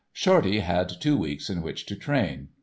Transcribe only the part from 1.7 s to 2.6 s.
to train.